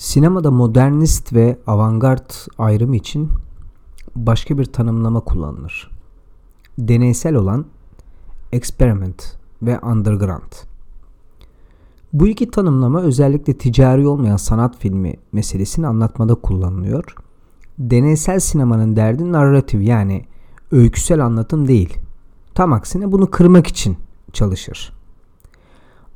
[0.00, 3.30] Sinemada modernist ve avantgard ayrımı için
[4.16, 5.90] başka bir tanımlama kullanılır.
[6.78, 7.64] Deneysel olan
[8.52, 10.52] experiment ve underground.
[12.12, 17.14] Bu iki tanımlama özellikle ticari olmayan sanat filmi meselesini anlatmada kullanılıyor.
[17.78, 20.24] Deneysel sinemanın derdi narratif yani
[20.72, 21.98] öyküsel anlatım değil.
[22.54, 23.96] Tam aksine bunu kırmak için
[24.32, 24.99] çalışır.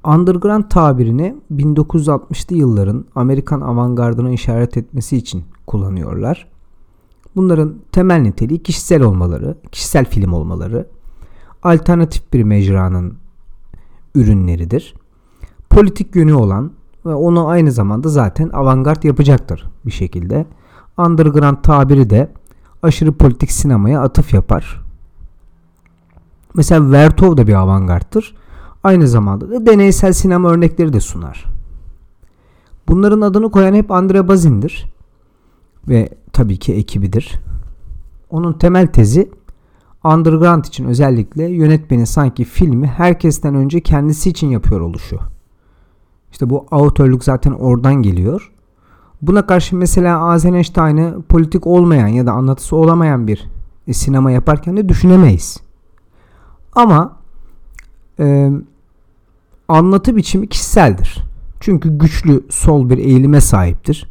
[0.05, 6.49] Underground tabirini 1960'lı yılların Amerikan avantgardına işaret etmesi için kullanıyorlar.
[7.37, 10.87] Bunların temel niteliği kişisel olmaları, kişisel film olmaları,
[11.63, 13.15] alternatif bir mecranın
[14.15, 14.95] ürünleridir.
[15.71, 16.73] Politik yönü olan
[17.07, 20.47] ve onu aynı zamanda zaten avantgard yapacaktır bir şekilde.
[20.99, 22.33] Underground tabiri de
[22.83, 24.85] aşırı politik sinemaya atıf yapar.
[26.55, 28.35] Mesela Vertov da bir avantgardtır
[28.85, 31.45] aynı zamanda da deneysel sinema örnekleri de sunar.
[32.89, 34.87] Bunların adını koyan hep Andre Bazin'dir
[35.89, 37.41] ve tabii ki ekibidir.
[38.31, 39.31] Onun temel tezi
[40.05, 45.19] underground için özellikle yönetmenin sanki filmi herkesten önce kendisi için yapıyor oluşu.
[46.33, 48.53] İşte bu autörlük zaten oradan geliyor.
[49.23, 53.51] Buna karşı mesela Eisenstein'ı politik olmayan ya da anlatısı olamayan bir
[53.87, 55.61] e, sinema yaparken de düşünemeyiz.
[56.73, 57.17] Ama
[58.19, 58.51] e,
[59.69, 61.25] anlatı biçimi kişiseldir.
[61.61, 64.11] Çünkü güçlü sol bir eğilime sahiptir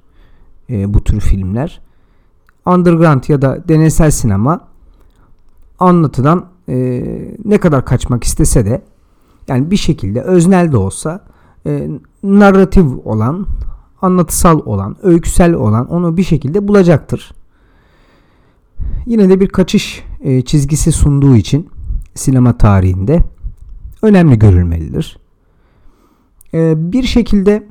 [0.69, 1.81] e, bu tür filmler.
[2.65, 4.67] Underground ya da deneysel sinema
[5.79, 7.03] anlatıdan e,
[7.45, 8.81] ne kadar kaçmak istese de
[9.47, 11.25] yani bir şekilde öznel de olsa
[11.65, 11.89] e,
[12.23, 13.47] narratif olan,
[14.01, 17.31] anlatısal olan, öyküsel olan onu bir şekilde bulacaktır.
[19.05, 21.69] Yine de bir kaçış e, çizgisi sunduğu için
[22.15, 23.23] sinema tarihinde
[24.01, 25.22] önemli görülmelidir.
[26.53, 27.67] Ee, bir şekilde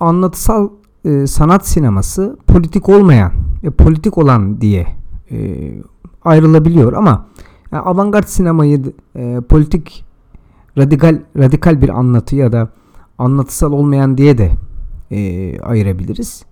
[0.00, 0.68] anlatısal
[1.04, 3.32] e, sanat sineması politik olmayan
[3.64, 4.86] ve politik olan diye
[5.30, 5.70] e,
[6.24, 7.26] ayrılabiliyor ama
[7.72, 8.82] yani avantgard sinemayı
[9.16, 10.04] e, politik
[10.78, 12.68] radikal radikal bir anlatı ya da
[13.18, 14.50] anlatısal olmayan diye de
[15.10, 16.44] e, ayırabiliriz.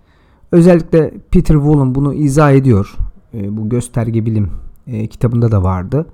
[0.52, 2.96] Özellikle Peter Wall'un bunu izah ediyor.
[3.34, 4.50] E, bu gösterge bilim
[4.86, 6.06] e, kitabında da vardı.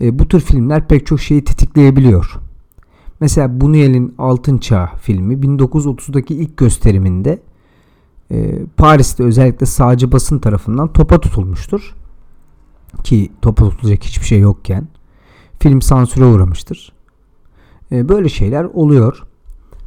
[0.00, 2.40] E, bu tür filmler pek çok şeyi tetikleyebiliyor.
[3.20, 7.42] Mesela Buñuel'in Altın Çağ filmi 1930'daki ilk gösteriminde
[8.30, 11.94] e, Paris'te özellikle sağcı basın tarafından topa tutulmuştur.
[13.04, 14.88] Ki topa tutulacak hiçbir şey yokken.
[15.58, 16.92] Film sansüre uğramıştır.
[17.92, 19.22] E, böyle şeyler oluyor.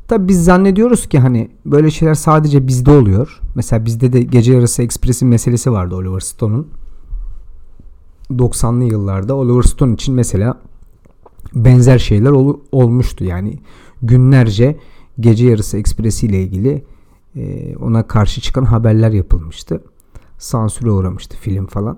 [0.07, 3.41] Tabi biz zannediyoruz ki hani böyle şeyler sadece bizde oluyor.
[3.55, 6.67] Mesela bizde de Gece Yarısı Ekspres'in meselesi vardı Oliver Stone'un.
[8.31, 10.57] 90'lı yıllarda Oliver Stone için mesela
[11.55, 13.23] benzer şeyler ol, olmuştu.
[13.23, 13.59] Yani
[14.01, 14.77] günlerce
[15.19, 16.83] gece yarısı ekspresi ile ilgili
[17.35, 19.83] e, ona karşı çıkan haberler yapılmıştı.
[20.37, 21.97] Sansüre uğramıştı film falan.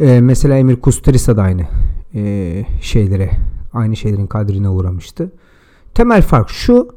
[0.00, 1.66] E, mesela Emir Kusturica da aynı
[2.14, 3.30] e, şeylere,
[3.72, 5.32] aynı şeylerin kadrine uğramıştı.
[5.94, 6.88] Temel fark şu,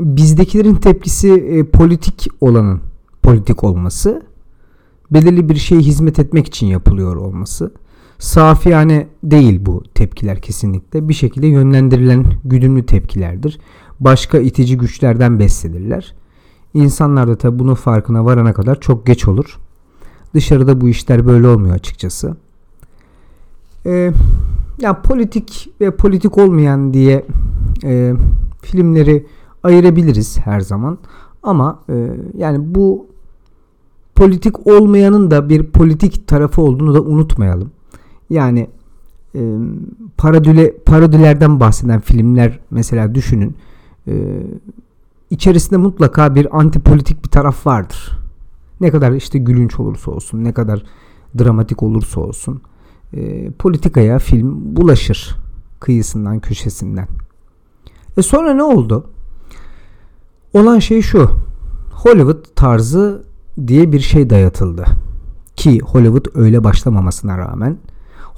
[0.00, 2.80] bizdekilerin tepkisi e, politik olanın
[3.22, 4.22] politik olması,
[5.10, 7.72] belirli bir şeye hizmet etmek için yapılıyor olması
[8.20, 11.08] safiyane değil bu tepkiler kesinlikle.
[11.08, 13.60] Bir şekilde yönlendirilen güdümlü tepkilerdir.
[14.00, 16.14] Başka itici güçlerden beslenirler.
[16.74, 19.58] İnsanlar da tabi bunun farkına varana kadar çok geç olur.
[20.34, 22.36] Dışarıda bu işler böyle olmuyor açıkçası.
[23.86, 24.12] Ee,
[24.80, 27.26] ya politik ve politik olmayan diye
[27.84, 28.14] e,
[28.62, 29.26] filmleri
[29.62, 30.98] ayırabiliriz her zaman.
[31.42, 33.06] Ama e, yani bu
[34.14, 37.70] politik olmayanın da bir politik tarafı olduğunu da unutmayalım.
[38.30, 38.68] Yani
[39.34, 39.40] e,
[40.16, 43.56] parodile, parodilerden bahseden filmler mesela düşünün.
[44.08, 44.42] E,
[45.30, 48.18] içerisinde mutlaka bir antipolitik bir taraf vardır.
[48.80, 50.82] Ne kadar işte gülünç olursa olsun, ne kadar
[51.38, 52.62] dramatik olursa olsun.
[53.14, 55.36] E, politikaya film bulaşır
[55.80, 57.08] kıyısından köşesinden.
[58.16, 59.10] E sonra ne oldu?
[60.54, 61.30] Olan şey şu.
[61.92, 63.22] Hollywood tarzı
[63.66, 64.84] diye bir şey dayatıldı.
[65.56, 67.78] Ki Hollywood öyle başlamamasına rağmen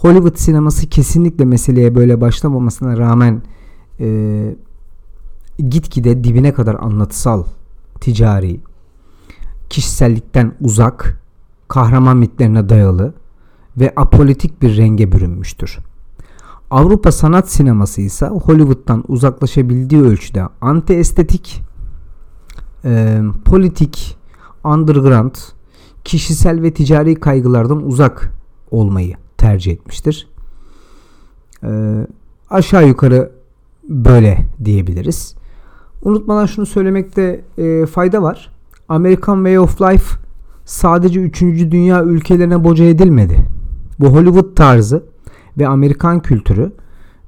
[0.02, 3.42] Hollywood sineması kesinlikle meseleye böyle başlamamasına rağmen
[4.00, 4.56] e,
[5.58, 7.44] gitgide dibine kadar anlatısal,
[8.00, 8.60] ticari,
[9.70, 11.22] kişisellikten uzak,
[11.68, 13.14] kahraman mitlerine dayalı
[13.76, 15.78] ve apolitik bir renge bürünmüştür.
[16.70, 21.60] Avrupa sanat sineması ise Hollywood'dan uzaklaşabildiği ölçüde anti-estetik,
[22.84, 24.18] e, politik,
[24.64, 25.34] underground,
[26.04, 28.32] kişisel ve ticari kaygılardan uzak
[28.70, 30.28] olmayı tercih etmiştir.
[31.64, 32.06] Ee,
[32.50, 33.30] aşağı yukarı
[33.88, 35.34] böyle diyebiliriz.
[36.02, 38.50] Unutmadan şunu söylemekte e, fayda var.
[38.88, 40.16] American Way of Life
[40.64, 41.42] sadece 3.
[41.42, 43.36] dünya ülkelerine boca edilmedi.
[44.00, 45.04] Bu Hollywood tarzı
[45.58, 46.72] ve Amerikan kültürü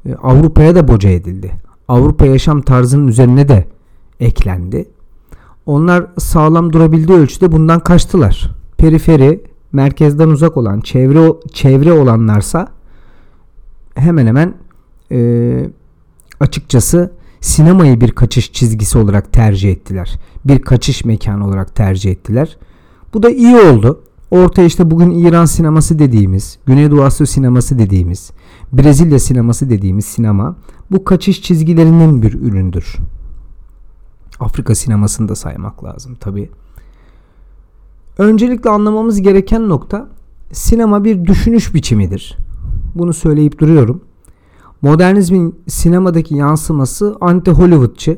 [0.07, 1.53] e, Avrupa'ya da boca edildi.
[1.89, 3.67] Avrupa yaşam tarzının üzerine de
[4.21, 4.89] eklendi.
[5.67, 8.51] Onlar sağlam durabildiği ölçüde bundan kaçtılar.
[8.79, 12.69] Periferi, merkezden uzak olan, çevre çevre olanlarsa
[13.95, 14.55] hemen hemen
[15.13, 15.71] e,
[16.41, 20.19] açıkçası sinemayı bir kaçış çizgisi olarak tercih ettiler.
[20.45, 22.57] Bir kaçış mekanı olarak tercih ettiler.
[23.15, 24.03] Bu da iyi oldu.
[24.31, 28.31] Ortaya işte bugün İran sineması dediğimiz, Güneydoğu Asya sineması dediğimiz,
[28.73, 30.57] Brezilya sineması dediğimiz sinema
[30.91, 32.97] bu kaçış çizgilerinin bir üründür.
[34.41, 36.51] Afrika sinemasını da saymak lazım tabi.
[38.19, 40.09] Öncelikle anlamamız gereken nokta
[40.53, 42.37] sinema bir düşünüş biçimidir.
[42.95, 44.01] Bunu söyleyip duruyorum.
[44.83, 48.17] Modernizmin sinemadaki yansıması anti-Hollywoodçı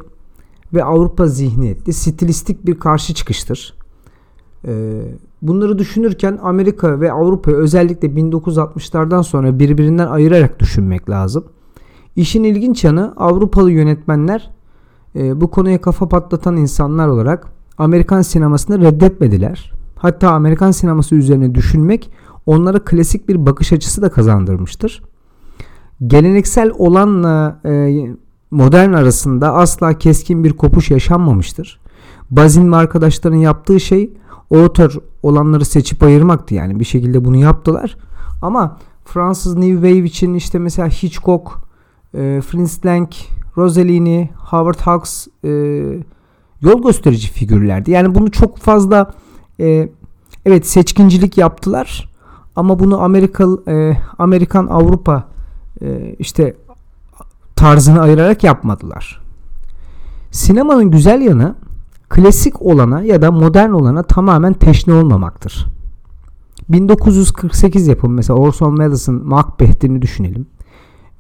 [0.75, 3.75] ve Avrupa zihniyetli stilistik bir karşı çıkıştır.
[4.64, 5.02] Ee,
[5.43, 11.44] bunları düşünürken Amerika ve Avrupa'yı özellikle 1960'lardan sonra birbirinden ayırarak düşünmek lazım.
[12.16, 14.50] İşin ilginç yanı Avrupalı yönetmenler
[15.16, 17.46] e, bu konuya kafa patlatan insanlar olarak
[17.78, 19.75] Amerikan sinemasını reddetmediler.
[20.06, 22.11] Hatta Amerikan sineması üzerine düşünmek
[22.47, 25.03] onlara klasik bir bakış açısı da kazandırmıştır.
[26.06, 28.05] Geleneksel olanla e,
[28.50, 31.81] modern arasında asla keskin bir kopuş yaşanmamıştır.
[32.31, 34.11] Bazin ve arkadaşların yaptığı şey
[34.55, 37.97] author olanları seçip ayırmaktı yani bir şekilde bunu yaptılar.
[38.43, 41.53] Ama Fransız New Wave için işte mesela Hitchcock,
[42.14, 43.08] e, Fritz Lang,
[43.56, 45.50] Rossellini, Howard Hawks e,
[46.61, 47.91] yol gösterici figürlerdi.
[47.91, 49.14] Yani bunu çok fazla
[49.61, 49.88] e,
[50.47, 52.11] evet seçkincilik yaptılar
[52.56, 55.29] ama bunu Amerika e, Amerikan Avrupa
[55.82, 56.56] e, işte
[57.56, 59.23] tarzını ayırarak yapmadılar.
[60.31, 61.55] Sinemanın güzel yanı
[62.08, 65.67] klasik olana ya da modern olana tamamen teşne olmamaktır.
[66.69, 70.47] 1948 yapımı mesela Orson Welles'ın Macbeth'ini düşünelim.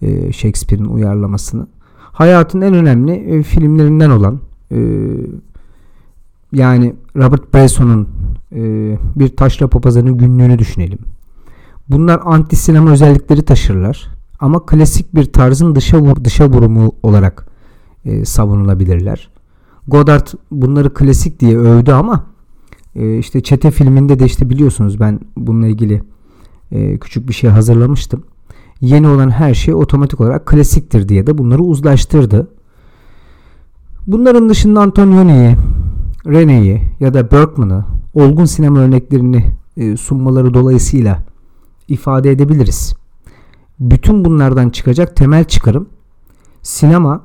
[0.02, 1.66] Ee, Shakespeare'in uyarlamasını.
[1.98, 4.40] Hayatın en önemli e, filmlerinden olan
[4.72, 4.78] e,
[6.52, 8.08] yani Robert Bresson'un
[8.52, 8.60] e,
[9.16, 10.98] bir taşra papazanın günlüğünü düşünelim.
[11.88, 14.08] Bunlar anti sinema özellikleri taşırlar
[14.40, 17.46] ama klasik bir tarzın dışa vur, dışa vurumu olarak
[18.04, 19.28] e, savunulabilirler.
[19.88, 22.24] Godard bunları klasik diye övdü ama
[22.94, 26.02] e, işte Çete filminde de işte biliyorsunuz ben bununla ilgili
[26.72, 28.24] e, küçük bir şey hazırlamıştım.
[28.80, 32.48] Yeni olan her şey otomatik olarak klasiktir diye de bunları uzlaştırdı.
[34.06, 35.56] Bunların dışında Antonioni'yi,
[36.26, 37.84] René'yi ya da Bergman'ı
[38.14, 39.44] olgun sinema örneklerini
[39.76, 41.22] e, sunmaları dolayısıyla
[41.88, 42.94] ifade edebiliriz.
[43.80, 45.88] Bütün bunlardan çıkacak temel çıkarım
[46.62, 47.24] sinema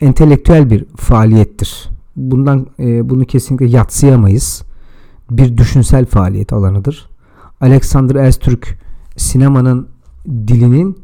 [0.00, 1.88] entelektüel bir faaliyettir.
[2.16, 4.62] Bundan e, bunu kesinlikle yatsıyamayız.
[5.30, 7.08] Bir düşünsel faaliyet alanıdır.
[7.60, 8.78] Alexander Öztürk
[9.16, 9.88] sinemanın
[10.26, 10.98] dilinin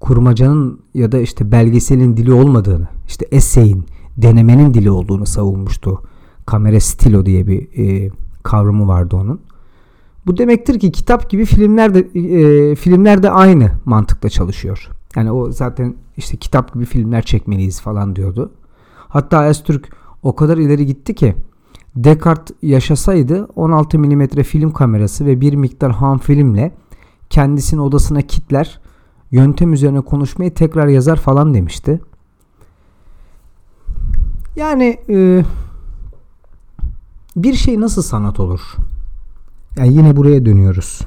[0.00, 6.02] kurmacanın ya da işte belgeselin dili olmadığını, işte eseyin, denemenin dili olduğunu savunmuştu.
[6.46, 8.10] Kamera stilo diye bir e,
[8.42, 9.40] kavramı vardı onun.
[10.26, 14.90] Bu demektir ki kitap gibi filmler de e, filmler de aynı mantıkla çalışıyor.
[15.16, 18.52] Yani o zaten işte kitap gibi filmler çekmeliyiz falan diyordu.
[19.08, 19.88] Hatta Öztürk
[20.22, 21.36] o kadar ileri gitti ki
[21.96, 26.72] Descartes yaşasaydı 16 mm film kamerası ve bir miktar ham filmle
[27.30, 28.80] kendisini odasına kitler,
[29.30, 32.00] yöntem üzerine konuşmayı tekrar yazar falan demişti.
[34.56, 35.44] Yani e,
[37.36, 38.60] bir şey nasıl sanat olur?
[39.76, 41.00] Yani yine buraya dönüyoruz.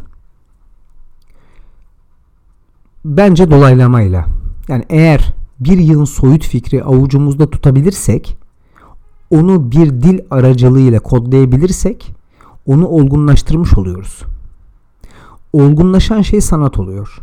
[3.05, 4.25] Bence dolaylamayla.
[4.67, 8.38] Yani eğer bir yığın soyut fikri avucumuzda tutabilirsek,
[9.29, 12.15] onu bir dil aracılığıyla kodlayabilirsek,
[12.65, 14.24] onu olgunlaştırmış oluyoruz.
[15.53, 17.19] Olgunlaşan şey sanat oluyor.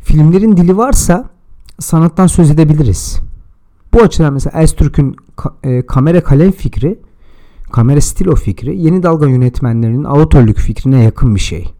[0.00, 1.30] Filmlerin dili varsa
[1.78, 3.20] sanattan söz edebiliriz.
[3.92, 5.16] Bu açıdan mesela Öztürk'ün
[5.62, 6.98] e, kamera kalem fikri
[7.72, 11.74] kamera stilo fikri yeni dalga yönetmenlerinin avatörlük fikrine yakın bir şey.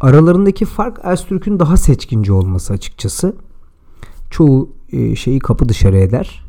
[0.00, 3.36] Aralarındaki fark Öztürk'ün daha seçkinci olması açıkçası.
[4.30, 6.44] Çoğu e, şeyi kapı dışarı eder.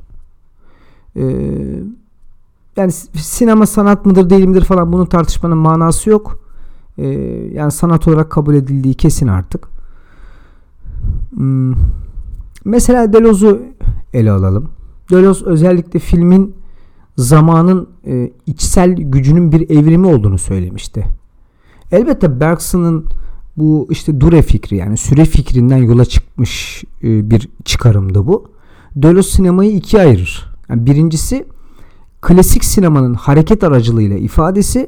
[1.15, 1.23] E,
[2.77, 6.39] yani sinema sanat mıdır değil midir falan bunun tartışmanın manası yok.
[6.97, 7.07] E,
[7.53, 9.67] yani sanat olarak kabul edildiği kesin artık.
[11.35, 11.73] Hmm.
[12.65, 13.61] Mesela Deleuze'u
[14.13, 14.69] ele alalım.
[15.11, 16.55] Deleuze özellikle filmin
[17.19, 21.05] zamanın e, içsel gücünün bir evrimi olduğunu söylemişti.
[21.91, 23.05] Elbette Bergson'ın
[23.57, 28.51] bu işte dure fikri yani süre fikrinden yola çıkmış e, bir çıkarımdı bu.
[28.95, 30.45] Deleuze sinemayı ikiye ayırır.
[30.69, 31.45] Yani birincisi
[32.21, 34.87] klasik sinemanın hareket aracılığıyla ifadesi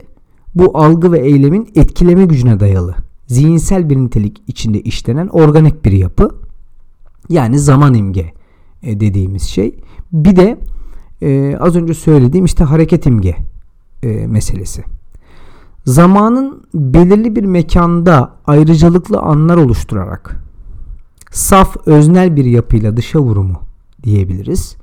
[0.55, 2.95] bu algı ve eylemin etkileme gücüne dayalı.
[3.27, 6.35] Zihinsel bir nitelik içinde işlenen organik bir yapı.
[7.29, 8.33] Yani zaman imge
[8.83, 9.75] e, dediğimiz şey.
[10.11, 10.57] Bir de
[11.21, 13.35] e, az önce söylediğim işte hareket imge
[14.03, 14.83] e, meselesi.
[15.85, 20.41] Zamanın belirli bir mekanda ayrıcalıklı anlar oluşturarak
[21.31, 23.59] saf öznel bir yapıyla dışa vurumu
[24.03, 24.75] diyebiliriz.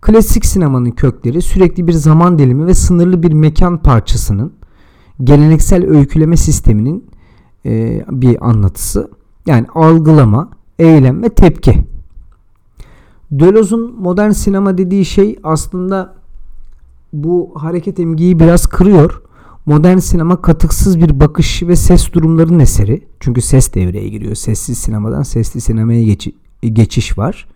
[0.00, 4.52] Klasik sinemanın kökleri sürekli bir zaman dilimi ve sınırlı bir mekan parçasının
[5.24, 7.04] geleneksel öyküleme sisteminin
[7.66, 9.10] e, bir anlatısı.
[9.46, 11.84] Yani algılama, eylem ve tepki.
[13.40, 16.14] Deleuze'un modern sinema dediği şey aslında
[17.12, 19.22] bu hareket emgiyi biraz kırıyor.
[19.66, 23.02] Modern sinema katıksız bir bakış ve ses durumlarının eseri.
[23.20, 24.34] Çünkü ses devreye giriyor.
[24.34, 26.28] Sessiz sinemadan sesli sinemaya geç
[26.62, 27.48] geçiş var.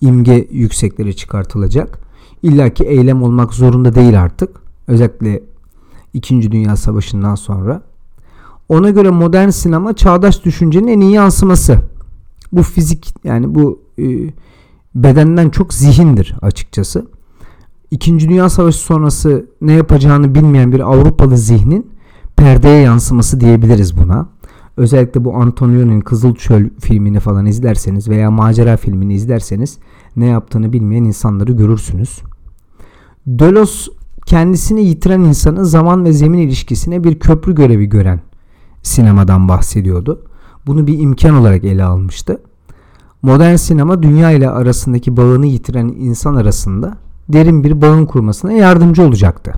[0.00, 1.98] İmge yükseklere çıkartılacak.
[2.42, 4.50] İlla ki eylem olmak zorunda değil artık.
[4.88, 5.42] Özellikle
[6.14, 6.52] 2.
[6.52, 7.82] Dünya Savaşı'ndan sonra.
[8.68, 11.78] Ona göre modern sinema çağdaş düşüncenin en iyi yansıması.
[12.52, 14.04] Bu fizik yani bu e,
[15.02, 17.06] bedenden çok zihindir açıkçası.
[17.90, 21.90] İkinci Dünya Savaşı sonrası ne yapacağını bilmeyen bir Avrupalı zihnin
[22.36, 24.28] perdeye yansıması diyebiliriz buna.
[24.76, 29.78] Özellikle bu Antonioni'nin Kızıl Çöl filmini falan izlerseniz veya macera filmini izlerseniz
[30.16, 32.22] ne yaptığını bilmeyen insanları görürsünüz.
[33.26, 33.88] Delos
[34.26, 38.20] kendisini yitiren insanın zaman ve zemin ilişkisine bir köprü görevi gören
[38.82, 40.22] sinemadan bahsediyordu.
[40.66, 42.40] Bunu bir imkan olarak ele almıştı.
[43.26, 46.96] Modern sinema dünya ile arasındaki bağını yitiren insan arasında
[47.28, 49.52] derin bir bağın kurmasına yardımcı olacaktı.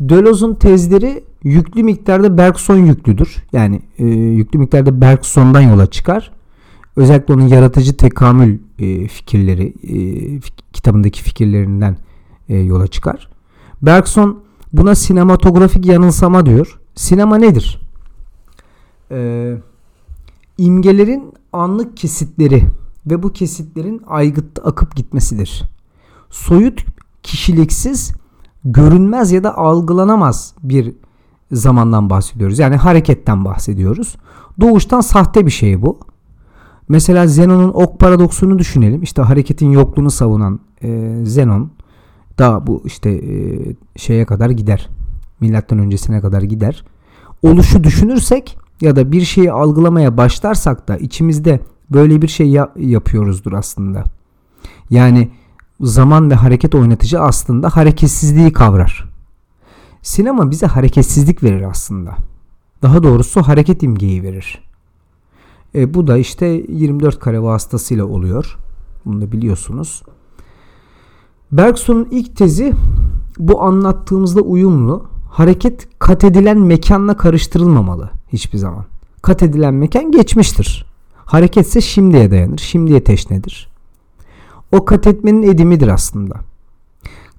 [0.00, 3.36] Deleuze'un tezleri yüklü miktarda Bergson yüklüdür.
[3.52, 6.32] Yani e, yüklü miktarda Bergson'dan yola çıkar.
[6.96, 9.96] Özellikle onun yaratıcı tekamül e, fikirleri e,
[10.72, 11.96] kitabındaki fikirlerinden
[12.48, 13.28] e, yola çıkar.
[13.82, 14.42] Bergson
[14.72, 16.80] buna sinematografik yanılsama diyor.
[16.94, 17.80] Sinema nedir?
[19.10, 19.56] Ee,
[20.62, 22.66] imgelerin anlık kesitleri
[23.06, 25.62] ve bu kesitlerin aygıtta akıp gitmesidir.
[26.30, 26.84] Soyut,
[27.22, 28.12] kişiliksiz,
[28.64, 30.94] görünmez ya da algılanamaz bir
[31.52, 32.58] zamandan bahsediyoruz.
[32.58, 34.16] Yani hareketten bahsediyoruz.
[34.60, 35.98] Doğuştan sahte bir şey bu.
[36.88, 39.02] Mesela Zenon'un ok paradoksunu düşünelim.
[39.02, 41.70] İşte hareketin yokluğunu savunan e, Zenon
[42.38, 43.34] daha bu işte e,
[43.96, 44.88] şeye kadar gider.
[45.40, 46.84] Milattan öncesine kadar gider.
[47.42, 51.60] Oluşu düşünürsek ya da bir şeyi algılamaya başlarsak da içimizde
[51.90, 54.04] böyle bir şey ya- yapıyoruzdur aslında.
[54.90, 55.30] Yani
[55.80, 59.08] zaman ve hareket oynatıcı aslında hareketsizliği kavrar.
[60.02, 62.16] Sinema bize hareketsizlik verir aslında.
[62.82, 64.62] Daha doğrusu hareket imgeyi verir.
[65.74, 68.56] E, bu da işte 24 kare vasıtasıyla oluyor.
[69.04, 70.02] Bunu da biliyorsunuz.
[71.52, 72.72] Bergson'un ilk tezi
[73.38, 75.06] bu anlattığımızda uyumlu.
[75.30, 78.84] Hareket kat edilen mekanla karıştırılmamalı hiçbir zaman.
[79.22, 80.86] Kat edilen mekan geçmiştir.
[81.14, 83.68] Hareket ise şimdiye dayanır, şimdiye teşnedir.
[84.72, 86.34] O kat etmenin edimidir aslında.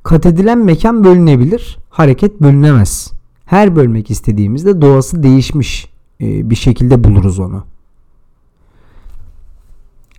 [0.04, 3.12] Kat edilen mekan bölünebilir, hareket bölünemez.
[3.46, 5.90] Her bölmek istediğimizde doğası değişmiş
[6.22, 7.64] e, bir şekilde buluruz onu.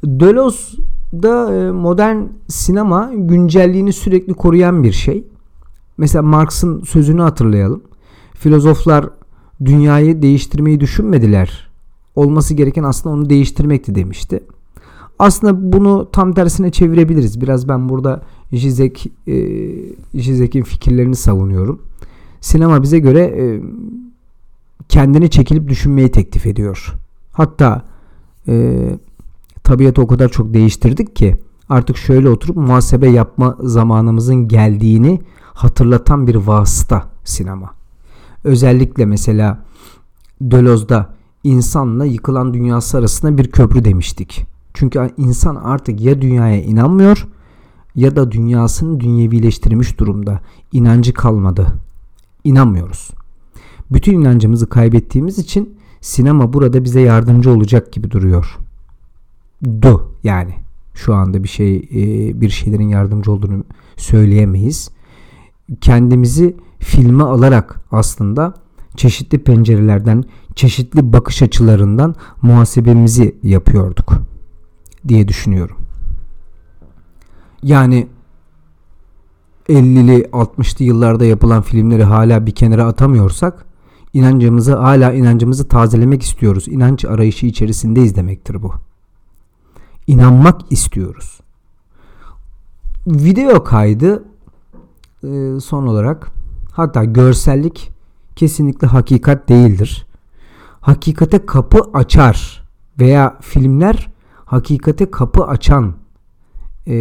[0.04, 2.16] Deleuze'da e, modern
[2.48, 5.24] sinema güncelliğini sürekli koruyan bir şey.
[5.98, 7.82] Mesela Marx'ın sözünü hatırlayalım.
[8.34, 9.10] Filozoflar
[9.64, 11.70] dünyayı değiştirmeyi düşünmediler.
[12.16, 14.40] Olması gereken aslında onu değiştirmekti demişti.
[15.18, 17.40] Aslında bunu tam tersine çevirebiliriz.
[17.40, 19.34] Biraz ben burada Zizek, e,
[20.14, 21.82] Zizek'in fikirlerini savunuyorum.
[22.40, 23.60] Sinema bize göre e,
[24.88, 26.94] kendini çekilip düşünmeyi teklif ediyor.
[27.32, 27.82] Hatta
[28.48, 28.80] e,
[29.64, 31.36] tabiatı o kadar çok değiştirdik ki
[31.68, 37.83] artık şöyle oturup muhasebe yapma zamanımızın geldiğini hatırlatan bir vasıta sinema.
[38.44, 39.64] Özellikle mesela
[40.40, 44.46] Deleuze'da insanla yıkılan dünyası arasında bir köprü demiştik.
[44.74, 47.28] Çünkü insan artık ya dünyaya inanmıyor
[47.96, 50.40] ya da dünyasını dünyevileştirmiş durumda.
[50.72, 51.66] İnancı kalmadı.
[52.44, 53.10] İnanmıyoruz.
[53.90, 58.58] Bütün inancımızı kaybettiğimiz için sinema burada bize yardımcı olacak gibi duruyor.
[59.82, 60.54] Du yani
[60.94, 63.64] şu anda bir şey e, bir şeylerin yardımcı olduğunu
[63.96, 64.90] söyleyemeyiz.
[65.80, 68.54] Kendimizi filme alarak aslında
[68.96, 70.24] çeşitli pencerelerden,
[70.54, 74.12] çeşitli bakış açılarından muhasebemizi yapıyorduk
[75.08, 75.76] diye düşünüyorum.
[77.62, 78.08] Yani
[79.68, 83.66] 50'li 60'lı yıllarda yapılan filmleri hala bir kenara atamıyorsak
[84.12, 86.68] inancımızı hala inancımızı tazelemek istiyoruz.
[86.68, 88.72] İnanç arayışı içerisindeyiz demektir bu.
[90.06, 91.40] İnanmak istiyoruz.
[93.06, 94.24] Video kaydı
[95.60, 96.43] son olarak
[96.74, 97.90] hatta görsellik
[98.36, 100.06] kesinlikle hakikat değildir.
[100.80, 102.64] Hakikate kapı açar
[103.00, 104.08] veya filmler
[104.44, 105.94] hakikate kapı açan
[106.86, 106.92] e,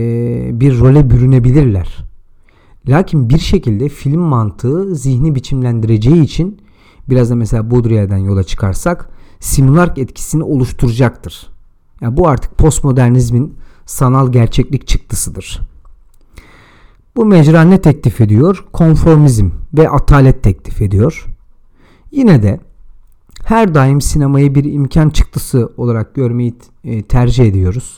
[0.59, 1.97] bir role bürünebilirler.
[2.87, 6.61] Lakin bir şekilde film mantığı zihni biçimlendireceği için
[7.09, 11.49] biraz da mesela Baudrillard'dan yola çıkarsak simülark etkisini oluşturacaktır.
[12.01, 15.72] Yani bu artık postmodernizmin sanal gerçeklik çıktısıdır.
[17.15, 18.65] Bu mecra ne teklif ediyor?
[18.73, 21.25] Konformizm ve atalet teklif ediyor.
[22.11, 22.59] Yine de
[23.45, 27.97] her daim sinemayı bir imkan çıktısı olarak görmeyi e, tercih ediyoruz.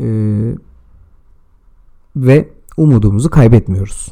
[0.00, 0.54] Ee,
[2.16, 4.08] ve umudumuzu kaybetmiyoruz.